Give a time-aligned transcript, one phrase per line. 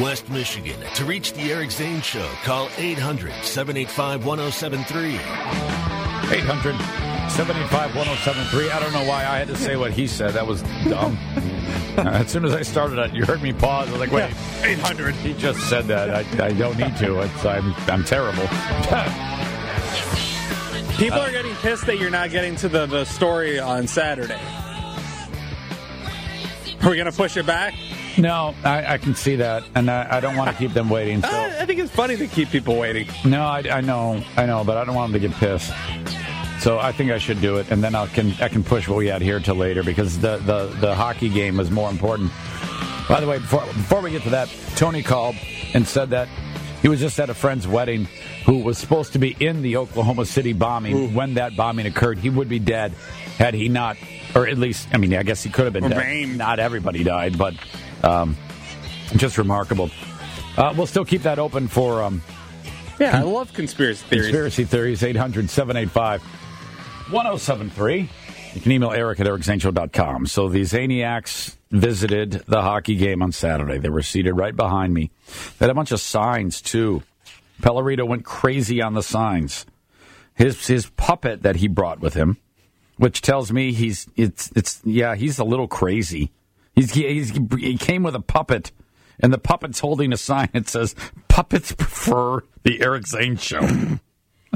[0.00, 0.80] West Michigan.
[0.94, 5.14] To reach the Eric Zane Show, call 800 785 1073.
[6.36, 6.76] 800
[7.30, 8.70] 785 1073.
[8.70, 10.34] I don't know why I had to say what he said.
[10.34, 11.16] That was dumb.
[11.96, 13.88] as soon as I started it, you heard me pause.
[13.88, 14.32] I was like, wait,
[14.62, 15.14] 800.
[15.16, 16.10] He just said that.
[16.10, 17.20] I, I don't need to.
[17.20, 18.46] It's, I'm, I'm terrible.
[20.98, 24.38] People are getting pissed that you're not getting to the, the story on Saturday.
[26.82, 27.74] Are we going to push it back?
[28.18, 29.64] no, I, I can see that.
[29.74, 31.22] And I, I don't want to keep them waiting.
[31.30, 31.36] So.
[31.36, 33.06] I, I think it's funny to keep people waiting.
[33.24, 35.72] No, I, I know, I know, but I don't want them to get pissed.
[36.60, 38.98] So I think I should do it, and then I can I can push what
[38.98, 42.30] we had here till later because the, the, the hockey game is more important.
[43.08, 45.36] By the way, before, before we get to that, Tony called
[45.72, 46.28] and said that
[46.82, 48.06] he was just at a friend's wedding
[48.44, 52.18] who was supposed to be in the Oklahoma City bombing when that bombing occurred.
[52.18, 52.92] He would be dead
[53.38, 53.96] had he not,
[54.34, 55.96] or at least, I mean, I guess he could have been dead.
[55.98, 56.38] Remained.
[56.38, 57.54] Not everybody died, but
[58.02, 58.36] um,
[59.16, 59.90] just remarkable.
[60.56, 62.22] Uh, we'll still keep that open for um,
[62.98, 64.26] Yeah, I love conspiracy theories.
[64.26, 66.22] Conspiracy Theories, 800 785
[67.12, 68.08] 1073.
[68.54, 70.26] You can email Eric at ericzaneshow.com.
[70.26, 73.78] So the Zaniacs visited the hockey game on Saturday.
[73.78, 75.10] They were seated right behind me.
[75.58, 77.02] They had a bunch of signs, too.
[77.62, 79.66] Pellerito went crazy on the signs.
[80.34, 82.38] His his puppet that he brought with him,
[83.00, 86.30] which tells me he's it's it's yeah he's a little crazy.
[86.74, 88.72] He's, he's he came with a puppet,
[89.18, 90.94] and the puppet's holding a sign that says
[91.26, 93.66] "Puppets prefer the Eric Zane Show."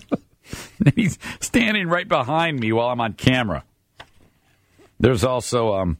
[0.94, 3.64] he's standing right behind me while I'm on camera.
[5.00, 5.96] There's also um,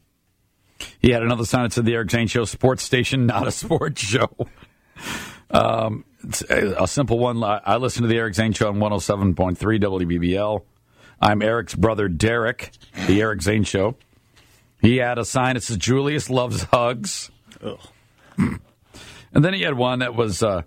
[1.01, 4.03] he had another sign that said "The Eric Zane Show, sports station, not a sports
[4.03, 4.29] show."
[5.51, 6.05] Um,
[6.51, 7.45] a simple one.
[7.45, 10.63] I listen to the Eric Zane Show on 107.3 WBBL.
[11.21, 12.71] I'm Eric's brother Derek,
[13.07, 13.97] the Eric Zane Show.
[14.81, 17.31] He had a sign that says Julius loves hugs.
[19.35, 20.63] And then he had one that was uh,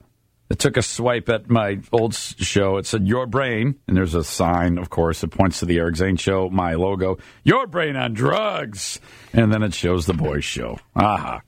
[0.50, 2.78] that took a swipe at my old show.
[2.78, 5.96] It said "Your Brain," and there's a sign, of course, that points to the Eric
[5.96, 6.50] Zane Show.
[6.50, 9.00] My logo, "Your Brain on Drugs,"
[9.34, 10.80] and then it shows the boys' show.
[10.96, 11.42] Aha!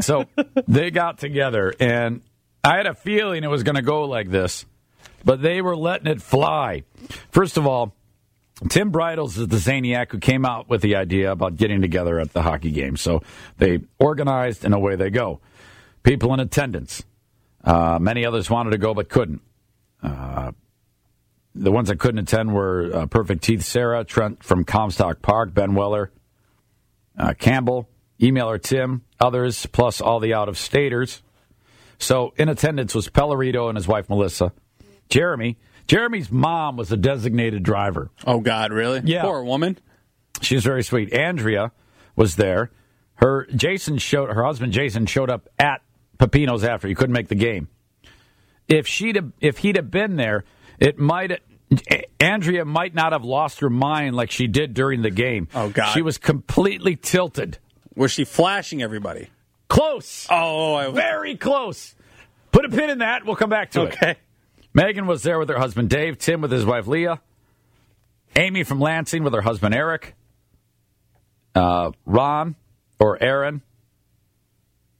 [0.00, 0.26] so
[0.68, 2.22] they got together, and
[2.62, 4.64] I had a feeling it was going to go like this,
[5.24, 6.84] but they were letting it fly.
[7.30, 7.94] First of all,
[8.68, 12.32] Tim Bridles is the Zaniac who came out with the idea about getting together at
[12.32, 12.96] the hockey game.
[12.96, 13.22] So
[13.58, 15.40] they organized, and away they go.
[16.02, 17.02] People in attendance.
[17.62, 19.42] Uh, many others wanted to go but couldn't.
[20.02, 20.52] Uh,
[21.54, 25.74] the ones that couldn't attend were uh, Perfect Teeth Sarah, Trent from Comstock Park, Ben
[25.74, 26.12] Weller,
[27.18, 27.88] uh, Campbell,
[28.20, 31.22] emailer Tim, others, plus all the out of staters.
[31.98, 34.52] So in attendance was Pellerito and his wife Melissa,
[35.08, 35.56] Jeremy.
[35.86, 38.10] Jeremy's mom was a designated driver.
[38.26, 39.02] Oh, God, really?
[39.04, 39.22] Yeah.
[39.22, 39.78] Poor woman.
[40.40, 41.12] She was very sweet.
[41.12, 41.72] Andrea
[42.16, 42.70] was there.
[43.16, 45.82] Her Jason showed her husband Jason showed up at
[46.18, 47.68] Pepino's after he couldn't make the game.
[48.68, 50.44] If she'd have, if he'd have been there,
[50.78, 51.40] it might
[52.20, 55.48] Andrea might not have lost her mind like she did during the game.
[55.54, 55.92] Oh, God.
[55.92, 57.58] she was completely tilted.
[57.94, 59.30] Was she flashing everybody?
[59.68, 61.94] Close, Oh, oh I very close.
[62.52, 63.24] Put a pin in that.
[63.24, 63.94] We'll come back to it.
[63.94, 64.16] Okay.
[64.76, 67.22] Megan was there with her husband Dave, Tim with his wife Leah,
[68.36, 70.14] Amy from Lansing with her husband Eric,
[71.54, 72.56] uh, Ron
[72.98, 73.62] or Aaron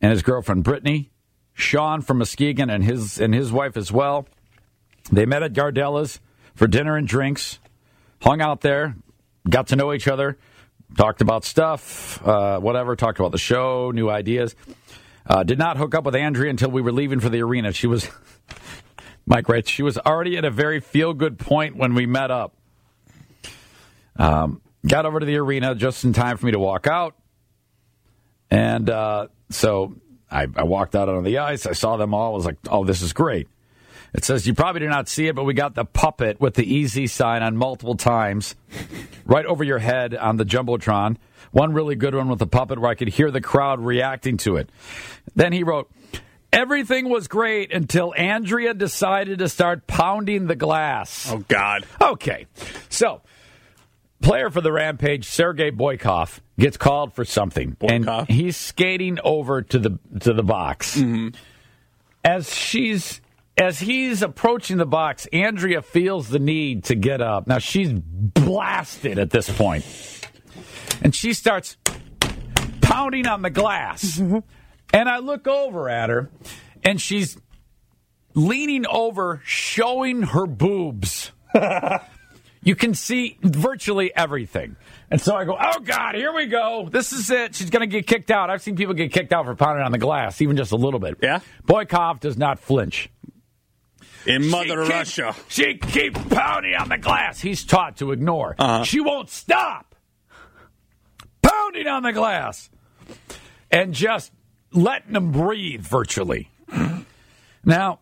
[0.00, 1.10] and his girlfriend Brittany,
[1.52, 4.26] Sean from Muskegon and his and his wife as well.
[5.12, 6.20] They met at Gardella's
[6.54, 7.58] for dinner and drinks,
[8.22, 8.96] hung out there,
[9.46, 10.38] got to know each other,
[10.96, 14.56] talked about stuff, uh, whatever, talked about the show, new ideas.
[15.26, 17.72] Uh, did not hook up with Andrea until we were leaving for the arena.
[17.72, 18.08] She was
[19.26, 22.54] Mike writes, she was already at a very feel good point when we met up.
[24.16, 27.16] Um, got over to the arena just in time for me to walk out.
[28.50, 29.96] And uh, so
[30.30, 31.66] I, I walked out on the ice.
[31.66, 32.32] I saw them all.
[32.32, 33.48] I was like, oh, this is great.
[34.14, 36.64] It says, you probably did not see it, but we got the puppet with the
[36.64, 38.54] easy sign on multiple times
[39.26, 41.16] right over your head on the Jumbotron.
[41.50, 44.56] One really good one with the puppet where I could hear the crowd reacting to
[44.56, 44.70] it.
[45.34, 45.90] Then he wrote,
[46.56, 51.30] Everything was great until Andrea decided to start pounding the glass.
[51.30, 51.84] Oh, God.
[52.00, 52.46] Okay.
[52.88, 53.20] So,
[54.22, 57.76] player for the Rampage, Sergei Boikov, gets called for something.
[57.76, 58.20] Boikov?
[58.20, 60.96] And he's skating over to the to the box.
[60.96, 61.36] Mm-hmm.
[62.24, 63.20] As she's
[63.58, 67.46] as he's approaching the box, Andrea feels the need to get up.
[67.46, 69.84] Now she's blasted at this point.
[71.02, 71.76] And she starts
[72.80, 74.18] pounding on the glass.
[74.18, 74.38] Mm-hmm.
[74.96, 76.30] And I look over at her
[76.82, 77.36] and she's
[78.32, 81.32] leaning over showing her boobs.
[82.62, 84.76] you can see virtually everything.
[85.10, 86.88] And so I go, oh God, here we go.
[86.90, 87.54] This is it.
[87.54, 88.48] She's going to get kicked out.
[88.48, 90.98] I've seen people get kicked out for pounding on the glass, even just a little
[90.98, 91.18] bit.
[91.22, 91.40] Yeah?
[91.66, 93.10] Boikov does not flinch.
[94.24, 95.36] In Mother She keep- Russia.
[95.48, 97.38] She keeps pounding on the glass.
[97.38, 98.56] He's taught to ignore.
[98.58, 98.84] Uh-huh.
[98.84, 99.94] She won't stop
[101.42, 102.70] pounding on the glass
[103.70, 104.32] and just
[104.72, 106.50] letting them breathe virtually.
[107.64, 108.00] Now,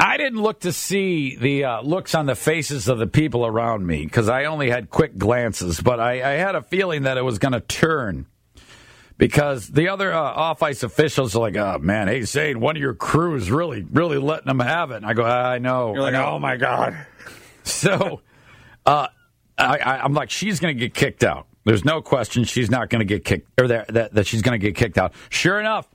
[0.00, 3.86] I didn't look to see the uh, looks on the faces of the people around
[3.86, 7.22] me because I only had quick glances, but I, I had a feeling that it
[7.22, 8.26] was going to turn
[9.16, 12.80] because the other uh, off ice officials are like, "Oh man, hey Zane, one of
[12.80, 16.02] your crew is really, really letting them have it." And I go, "I know." You're
[16.02, 16.96] like, oh my God.
[17.64, 18.22] So,
[18.86, 19.08] uh,
[19.58, 21.47] I, I, I'm like, she's going to get kicked out.
[21.68, 24.58] There's no question she's not going to get kicked, or that, that, that she's going
[24.58, 25.12] to get kicked out.
[25.28, 25.86] Sure enough,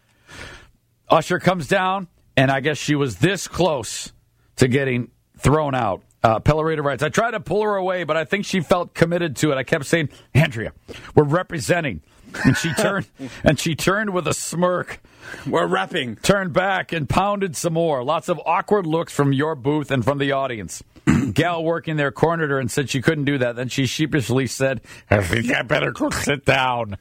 [1.10, 4.14] Usher comes down, and I guess she was this close
[4.58, 5.10] to getting
[5.40, 6.04] thrown out.
[6.22, 9.36] Uh, Pellerito writes, I tried to pull her away, but I think she felt committed
[9.38, 9.56] to it.
[9.56, 10.74] I kept saying, Andrea,
[11.16, 12.04] we're representing.
[12.44, 13.08] And she turned,
[13.44, 15.02] and she turned with a smirk
[15.48, 16.22] We're repping.
[16.22, 18.04] turned back and pounded some more.
[18.04, 20.84] Lots of awkward looks from your booth and from the audience.
[21.34, 23.56] Gal working there cornered her and said she couldn't do that.
[23.56, 26.98] Then she sheepishly said, I think I better go sit down.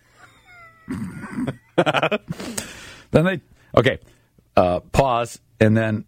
[1.77, 3.41] then they,
[3.77, 3.99] okay,
[4.57, 6.05] uh, pause and then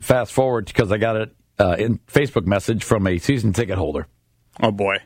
[0.00, 4.06] fast forward because I got a uh, in Facebook message from a season ticket holder.
[4.62, 4.96] Oh boy.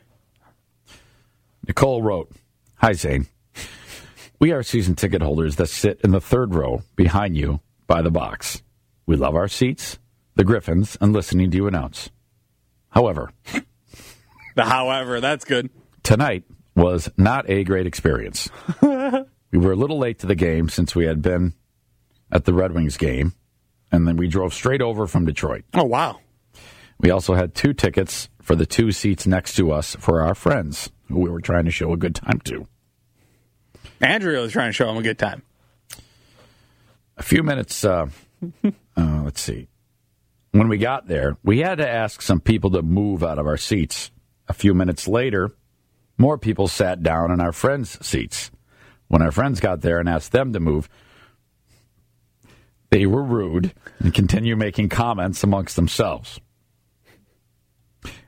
[1.67, 2.31] Nicole wrote,
[2.77, 3.27] Hi, Zane.
[4.39, 8.11] We are season ticket holders that sit in the third row behind you by the
[8.11, 8.63] box.
[9.05, 9.99] We love our seats,
[10.35, 12.09] the Griffins, and listening to you announce.
[12.89, 13.31] However,
[14.55, 15.69] The however, that's good.
[16.03, 16.43] tonight
[16.75, 18.49] was not a great experience.
[18.81, 21.53] we were a little late to the game since we had been
[22.31, 23.33] at the Red Wings game,
[23.91, 25.65] and then we drove straight over from Detroit.
[25.73, 26.19] Oh wow.
[27.01, 30.89] We also had two tickets for the two seats next to us for our friends
[31.09, 32.67] who we were trying to show a good time to.
[34.01, 35.41] Andrea was trying to show him a good time.
[37.17, 38.07] a few minutes uh,
[38.63, 39.67] uh, let's see.
[40.51, 43.57] When we got there we had to ask some people to move out of our
[43.57, 44.11] seats.
[44.47, 45.51] A few minutes later
[46.17, 48.51] more people sat down in our friends seats.
[49.07, 50.89] When our friends got there and asked them to move
[52.89, 56.39] they were rude and continued making comments amongst themselves.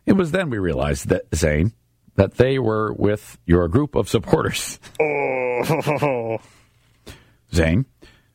[0.06, 1.74] It was then we realized that zane
[2.16, 6.40] that they were with your group of supporters Oh.
[7.54, 7.86] Zane,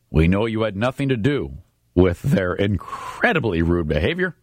[0.09, 1.57] we know you had nothing to do
[1.95, 4.35] with their incredibly rude behavior,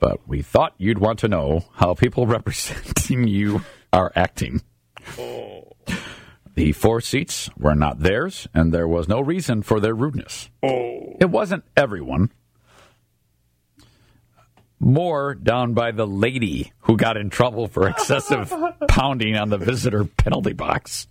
[0.00, 3.62] but we thought you'd want to know how people representing you
[3.92, 4.60] are acting.
[6.56, 10.50] The four seats were not theirs, and there was no reason for their rudeness.
[10.62, 11.16] Oh.
[11.20, 12.30] It wasn't everyone.
[14.84, 18.52] More down by the lady who got in trouble for excessive
[18.88, 21.08] pounding on the visitor penalty box.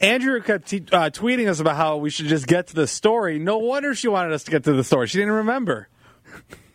[0.00, 3.38] Andrew kept t- uh, tweeting us about how we should just get to the story.
[3.38, 5.06] No wonder she wanted us to get to the story.
[5.06, 5.88] She didn't remember.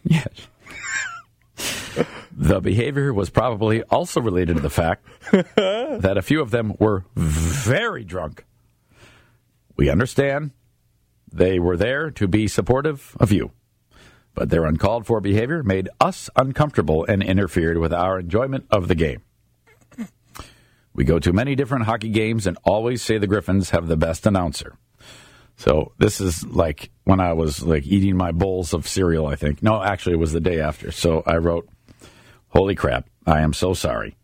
[0.06, 0.30] Yes.
[2.32, 7.04] the behavior was probably also related to the fact that a few of them were
[7.16, 8.46] very drunk.
[9.76, 10.52] We understand
[11.30, 13.52] they were there to be supportive of you,
[14.36, 18.96] but their uncalled for behavior made us uncomfortable and interfered with our enjoyment of the
[18.96, 19.24] game.
[20.94, 24.26] We go to many different hockey games and always say the Griffins have the best
[24.26, 24.78] announcer.
[25.58, 29.64] So this is like when I was like eating my bowls of cereal, I think.
[29.64, 30.92] No, actually it was the day after.
[30.92, 31.68] So I wrote,
[32.50, 34.16] Holy crap, I am so sorry.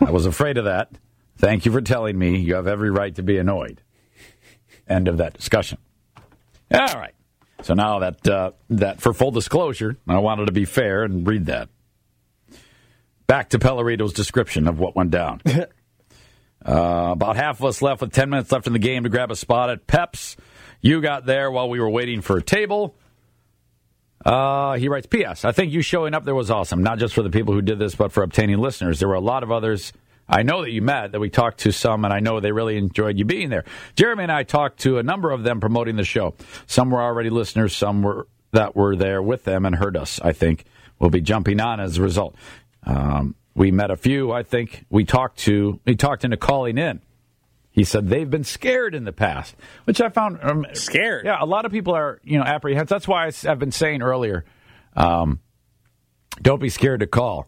[0.00, 0.90] I was afraid of that.
[1.36, 2.38] Thank you for telling me.
[2.38, 3.82] You have every right to be annoyed.
[4.88, 5.78] End of that discussion.
[6.72, 7.14] All right.
[7.66, 11.46] So now that uh, that for full disclosure, I wanted to be fair and read
[11.46, 11.68] that.
[13.26, 15.42] Back to Pellerito's description of what went down.
[16.64, 19.30] Uh, about half of us left with 10 minutes left in the game to grab
[19.30, 20.36] a spot at Peps.
[20.80, 22.96] You got there while we were waiting for a table.
[24.24, 25.44] Uh, he writes, P.S.
[25.44, 27.78] I think you showing up there was awesome, not just for the people who did
[27.78, 28.98] this, but for obtaining listeners.
[28.98, 29.92] There were a lot of others
[30.28, 32.76] I know that you met, that we talked to some, and I know they really
[32.76, 33.64] enjoyed you being there.
[33.94, 36.34] Jeremy and I talked to a number of them promoting the show.
[36.66, 40.32] Some were already listeners, some were that were there with them and heard us, I
[40.32, 40.64] think,
[40.98, 42.34] will be jumping on as a result.
[42.84, 47.00] Um, we met a few, I think we talked to, we talked into calling in.
[47.70, 49.54] He said they've been scared in the past,
[49.84, 51.26] which I found um, Scared?
[51.26, 52.88] Yeah, a lot of people are, you know, apprehensive.
[52.88, 54.46] That's why I've been saying earlier,
[54.94, 55.40] um,
[56.40, 57.46] don't be scared to call.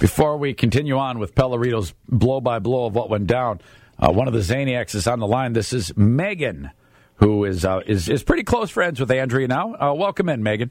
[0.00, 3.60] Before we continue on with Pellerito's blow by blow of what went down,
[3.98, 5.52] uh, one of the Zaniacs is on the line.
[5.52, 6.70] This is Megan,
[7.16, 9.74] who is uh, is is pretty close friends with Andrea now.
[9.74, 10.70] Uh, welcome in, Megan.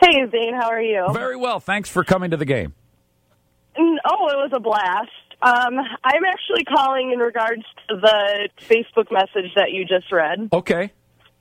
[0.00, 1.06] Hey, Zane, how are you?
[1.12, 1.60] Very well.
[1.60, 2.74] Thanks for coming to the game.
[3.78, 5.10] oh, it was a blast.
[5.40, 10.48] Um, I'm actually calling in regards to the Facebook message that you just read.
[10.52, 10.92] Okay.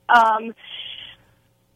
[0.09, 0.53] Um,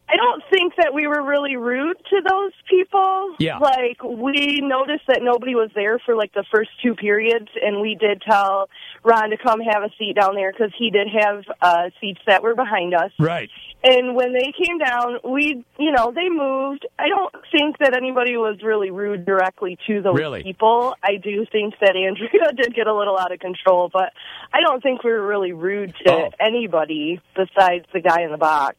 [0.08, 3.34] I don't think that we were really rude to those people.
[3.38, 3.58] Yeah.
[3.58, 7.96] Like, we noticed that nobody was there for, like, the first two periods, and we
[7.96, 8.68] did tell
[9.02, 12.42] Ron to come have a seat down there because he did have uh, seats that
[12.44, 13.10] were behind us.
[13.18, 13.50] Right.
[13.82, 16.86] And when they came down, we, you know, they moved.
[16.98, 20.42] I don't think that anybody was really rude directly to those Really?
[20.42, 20.94] people.
[21.02, 24.12] I do think that Andrea did get a little out of control, but
[24.52, 26.30] I don't think we were really rude to Oh.
[26.40, 28.76] anybody besides the guy in the box.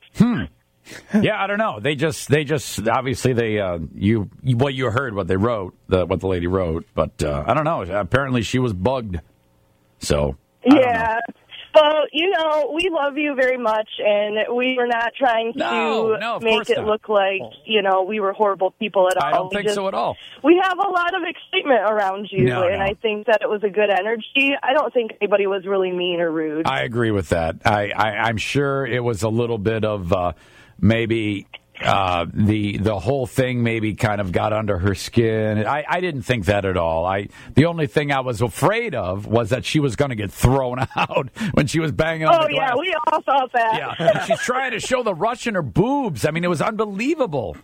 [1.21, 1.79] Yeah, I don't know.
[1.79, 6.05] They just, they just, obviously, they, uh, you, what you heard, what they wrote, the,
[6.05, 7.81] what the lady wrote, but uh, I don't know.
[7.83, 9.19] Apparently, she was bugged.
[9.99, 10.81] So, I don't know.
[10.81, 11.19] Yeah.
[11.75, 16.15] Well, you know, we love you very much, and we were not trying to No,
[16.15, 16.87] no, make it not.
[16.87, 19.23] look like, you know, we were horrible people at all.
[19.27, 20.17] I don't We think just- so at all.
[20.43, 22.81] We have a lot of excitement around you, No, and.
[22.81, 24.55] I think that it was a good energy.
[24.63, 26.65] I don't think anybody was really mean or rude.
[26.67, 27.57] I agree with that.
[27.65, 30.31] I, I I'm sure it was a little bit of uh,
[30.79, 31.47] maybe
[31.81, 35.65] uh, the the whole thing maybe kind of got under her skin.
[35.65, 37.05] I, I didn't think that at all.
[37.05, 40.31] I the only thing I was afraid of was that she was going to get
[40.31, 43.75] thrown out when she was banging on oh, the yeah, we all thought that.
[43.99, 46.25] Yeah, she's trying to show the Russian her boobs.
[46.25, 47.57] I mean, it was unbelievable.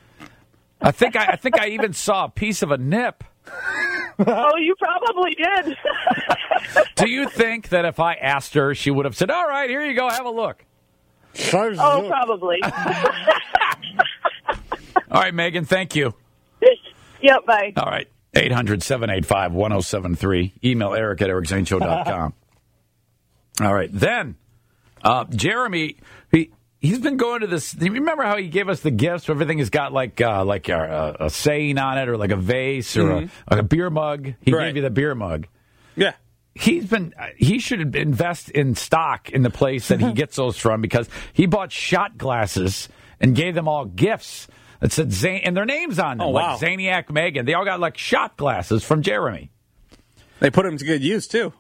[0.82, 3.24] I think I, I think I even saw a piece of a nip.
[4.28, 5.78] oh, you probably did.
[6.96, 9.84] Do you think that if I asked her, she would have said, "All right, here
[9.84, 10.64] you go, have a look"?
[11.80, 12.62] Oh, probably.
[15.12, 16.14] All right, Megan, thank you.
[17.22, 17.74] yep, bye.
[17.78, 18.08] All right.
[18.36, 20.54] 800 785 1073.
[20.64, 22.34] Email eric at ericzaneshow.com.
[23.62, 23.90] All right.
[23.92, 24.36] Then,
[25.04, 25.98] uh, Jeremy,
[26.32, 26.52] he.
[26.80, 27.72] He's been going to this.
[27.72, 29.30] Do you remember how he gave us the gifts?
[29.30, 32.98] Everything has got like uh, like a, a saying on it, or like a vase,
[32.98, 34.34] or a, a beer mug.
[34.42, 34.66] He Right.
[34.66, 35.48] gave you the beer mug.
[35.96, 36.12] Yeah.
[36.56, 37.14] He's been.
[37.38, 41.46] He should invest in stock in the place that he gets those from because he
[41.48, 44.48] bought shot glasses and gave them all gifts.
[44.80, 46.52] That said, Zan- and their names on them, Oh, wow.
[46.54, 47.46] like Zaniac Megan.
[47.46, 49.50] They all got like shot glasses from Jeremy.
[50.42, 51.54] They put him to good use, too.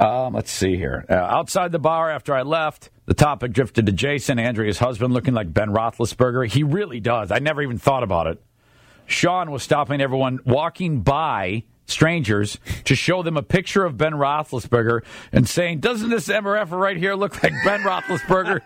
[0.00, 1.06] Um, let's see here.
[1.08, 5.34] Uh, outside the bar after I left, the topic drifted to Jason, Andrea's husband, looking
[5.34, 6.48] like Ben Roethlisberger.
[6.48, 7.30] He really does.
[7.30, 8.42] I never even thought about it.
[9.06, 15.02] Sean was stopping everyone walking by strangers to show them a picture of Ben Roethlisberger
[15.32, 18.60] and saying, "Doesn't this MRF right here look like Ben Roethlisberger?"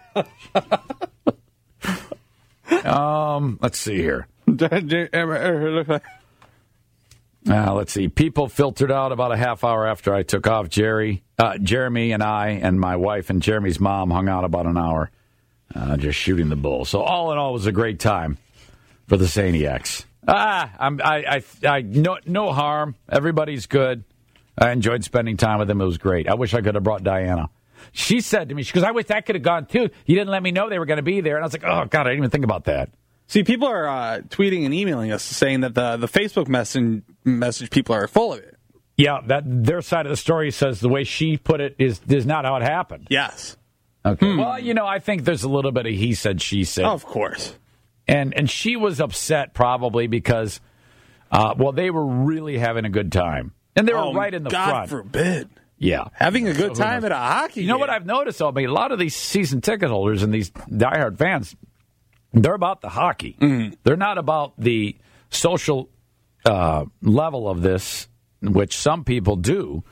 [2.85, 4.26] um, let's see here.
[7.49, 8.09] Uh, let's see.
[8.09, 10.69] People filtered out about a half hour after I took off.
[10.69, 14.79] Jerry, uh, Jeremy, and I, and my wife and Jeremy's mom hung out about an
[14.79, 15.11] hour,
[15.75, 16.85] uh, just shooting the bull.
[16.85, 18.38] So all in all, it was a great time
[19.09, 20.05] for the Zaniacs.
[20.26, 22.95] Ah, I'm, I, I, I, no, no harm.
[23.09, 24.05] Everybody's good.
[24.57, 25.81] I enjoyed spending time with them.
[25.81, 26.29] It was great.
[26.29, 27.49] I wish I could have brought Diana.
[27.91, 29.91] She said to me, she goes, I wish that could have gone too.
[30.07, 31.37] You didn't let me know they were going to be there.
[31.37, 32.91] And I was like, oh, God, I didn't even think about that.
[33.26, 37.71] See, people are uh, tweeting and emailing us saying that the, the Facebook message, message
[37.71, 38.57] people are full of it.
[38.97, 42.26] Yeah, that their side of the story says the way she put it is is
[42.26, 43.07] not how it happened.
[43.11, 43.57] Yes.
[44.05, 44.37] Okay.
[44.37, 47.07] Well, you know, I think there's a little bit of he said, she said, Of
[47.07, 47.55] course.
[48.09, 50.61] And and she was upset probably because,
[51.30, 54.42] uh, well, they were really having a good time, and they were Oh, right in
[54.44, 54.90] the God front.
[54.90, 55.49] God forbid.
[55.78, 57.90] yeah, Having a good So time at a hockey You know what.
[57.90, 58.38] I've noticed?
[58.38, 58.49] though?
[58.49, 61.54] I mean, a lot of these season ticket holders and these diehard fans,
[62.32, 63.37] they're about the hockey.
[63.40, 63.75] Mm-hmm.
[63.85, 64.97] They're not about the
[65.30, 65.88] social
[66.44, 68.09] uh, level of this,
[68.42, 69.85] which some people do.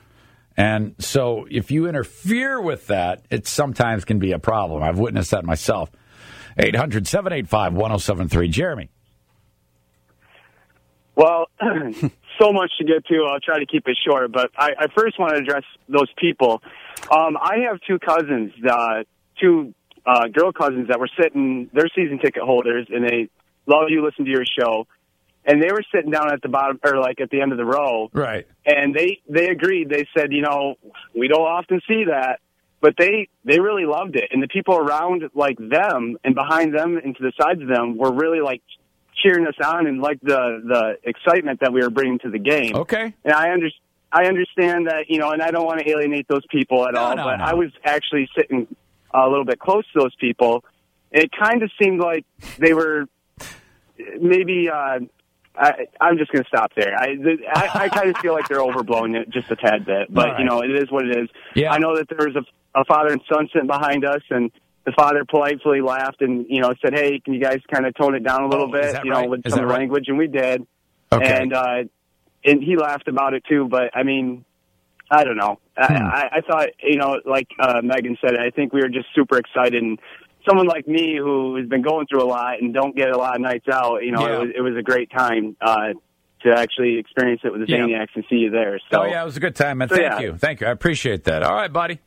[0.56, 4.82] And so, if you interfere with that, it sometimes can be a problem.
[4.82, 5.90] I've witnessed that myself.
[6.60, 8.48] 800 785 1073.
[8.48, 8.90] Jeremy.
[11.16, 11.46] Well,
[12.40, 13.26] so much to get to.
[13.30, 16.62] I'll try to keep it short, but I, I first want to address those people.
[17.10, 19.02] Um, I have two cousins, uh,
[19.40, 19.74] two
[20.06, 21.68] uh, girl cousins that were sitting.
[21.72, 23.28] They're season ticket holders, and they
[23.66, 24.86] love you, listen to your show.
[25.44, 27.64] And they were sitting down at the bottom, or like at the end of the
[27.64, 28.46] row, Right.
[28.66, 29.88] and they they agreed.
[29.88, 30.74] They said, you know,
[31.18, 32.40] we don't often see that,
[32.80, 36.96] but they they really loved it, and the people around like them and behind them
[36.96, 38.62] and to the sides of them were really like
[39.22, 42.74] cheering us on and like the the excitement that we were bringing to the game.
[42.74, 43.12] Okay.
[43.24, 43.68] And I under
[44.12, 47.00] I understand that you know, and I don't want to alienate those people at No,
[47.00, 47.44] all, no, but no.
[47.44, 48.66] I was actually sitting
[49.12, 50.64] a little bit close to those people.
[51.10, 52.24] It kind of seemed like
[52.58, 53.06] they were
[54.20, 54.68] maybe.
[54.68, 55.00] Uh,
[55.56, 56.96] I, I'm just going to stop there.
[56.96, 57.16] I,
[57.52, 60.38] I, I kind of feel like they're overblowing it just a tad bit, but right.
[60.38, 61.28] you know, it is what it is.
[61.54, 61.72] Yeah.
[61.72, 64.50] I know that there was a, a father and son sitting behind us, and
[64.86, 68.14] the father politely laughed and you know said, "Hey, can you guys kind of tone
[68.14, 68.96] it down a little Oh, bit?
[69.04, 69.80] You know, with Is some that of the right?
[69.80, 70.66] language," and we did.
[71.12, 71.42] Okay.
[71.42, 71.84] And uh,
[72.44, 73.68] and he laughed about it too.
[73.68, 74.44] But I mean,
[75.10, 75.58] I don't know.
[75.76, 75.92] Hmm.
[75.94, 79.38] I, I, thought, you know, like uh, Megan said, I think we were just super
[79.38, 79.82] excited.
[79.82, 79.98] And
[80.46, 83.34] someone like me who has been going through a lot and don't get a lot
[83.34, 84.34] of nights out, you know, Yeah.
[84.34, 85.94] it, was, it was a great time uh,
[86.42, 87.78] to actually experience it with the Yeah.
[87.78, 88.78] Zaniacs and see you there.
[88.92, 89.88] So, oh yeah, it was a good time, man.
[89.88, 90.20] So, Thank yeah.
[90.20, 90.66] you, thank you.
[90.66, 91.42] I appreciate that.
[91.42, 91.98] All right, buddy.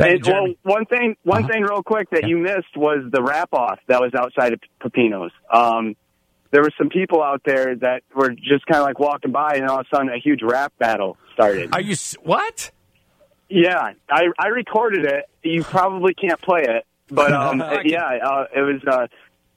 [0.00, 1.52] You, well, one thing, one Uh-huh.
[1.52, 2.28] thing, real quick that Yeah.
[2.28, 5.30] you missed was the wrap off that was outside of Pepino's.
[5.52, 5.94] Um,
[6.50, 9.68] there were some people out there that were just kind of like walking by, and
[9.68, 11.70] all of a sudden, a huge rap battle started.
[11.74, 12.70] Are you s- what?
[13.48, 15.24] yeah, I I recorded it.
[15.42, 19.06] You probably can't play it, but um, yeah, uh, it was uh,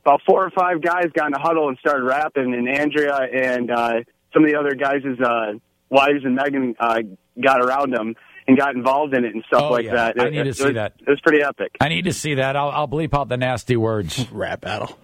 [0.06, 3.72] about four or five guys got in a huddle and started rapping, and Andrea and
[3.72, 3.94] uh,
[4.34, 5.54] some of the other guys' uh,
[5.90, 7.00] wives and Megan uh,
[7.42, 8.16] got around them
[8.48, 9.94] and got involved in it and stuff Oh, like yeah.
[10.14, 10.20] that.
[10.20, 10.94] I It- need to it see was- that.
[11.00, 11.76] It was pretty epic.
[11.82, 12.56] I need to see that.
[12.56, 14.26] I'll, I'll bleep out the nasty words.
[14.32, 14.98] Rap battle.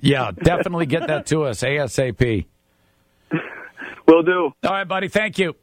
[0.00, 2.46] Yeah, definitely get that to us ASAP.
[4.06, 4.52] Will do.
[4.64, 5.08] All right, buddy.
[5.08, 5.54] Thank you.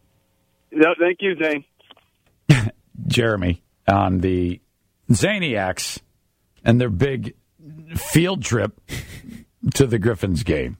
[0.72, 1.66] No, thank you, Zane.
[3.08, 4.62] Jeremy on the
[5.12, 6.00] Zaniacs
[6.64, 7.36] and their big
[7.96, 8.80] field trip
[9.74, 10.78] to the Griffins game.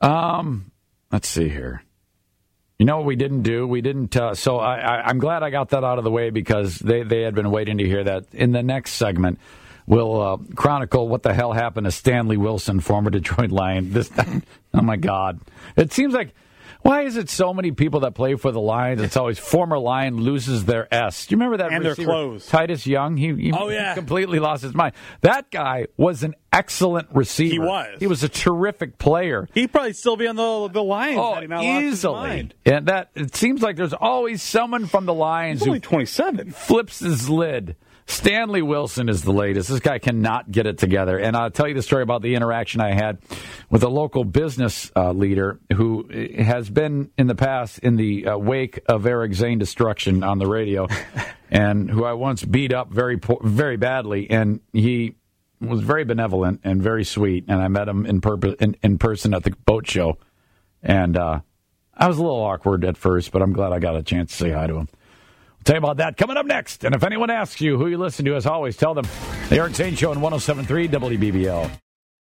[0.00, 0.70] Um,
[1.10, 1.82] let's see here.
[2.82, 3.64] You know what we didn't do?
[3.64, 4.16] We didn't.
[4.16, 7.20] Uh, so I, I'm glad I got that out of the way because they, they
[7.20, 8.24] had been waiting to hear that.
[8.32, 9.38] In the next segment,
[9.86, 13.92] we'll uh, chronicle what the hell happened to Stanley Wilson, former Detroit Lion.
[13.92, 14.10] This,
[14.74, 15.38] oh my God!
[15.76, 16.34] It seems like
[16.82, 19.00] why is it so many people that play for the Lions?
[19.00, 21.26] It's always former Lion loses their S.
[21.26, 21.72] Do you remember that?
[21.72, 22.46] And their receiver, clothes.
[22.46, 23.16] Titus Young.
[23.16, 23.94] He, he Oh, yeah.
[23.94, 24.94] completely lost his mind.
[25.22, 27.52] That guy was an excellent receiver.
[27.52, 27.96] He was.
[28.00, 29.48] He was a terrific player.
[29.54, 31.18] He'd probably still be on the the Lions.
[31.18, 32.14] Oh, had he not lost his easily.
[32.14, 32.54] mind.
[32.66, 36.06] And that it seems like there's always someone from the Lions He's who only twenty
[36.06, 36.50] seven.
[36.50, 37.76] flips his lid.
[38.12, 39.70] Stanley Wilson is the latest.
[39.70, 41.18] This guy cannot get it together.
[41.18, 43.18] And I'll tell you the story about the interaction I had
[43.70, 46.06] with a local business uh, leader who
[46.38, 50.46] has been in the past in the uh, wake of Eric Zane destruction on the
[50.46, 50.88] radio,
[51.50, 54.28] and who I once beat up very very badly.
[54.28, 55.16] And he
[55.58, 57.46] was very benevolent and very sweet.
[57.48, 60.18] And I met him in, purpose, in, in person at the boat show.
[60.82, 61.40] And uh,
[61.94, 64.36] I was a little awkward at first, but I'm glad I got a chance to
[64.36, 64.88] say hi to him.
[65.64, 66.84] Tell you about that coming up next.
[66.84, 69.06] And if anyone asks you who you listen to, as always, tell them
[69.48, 71.70] the Eric Zane Show on 1073 WBBL.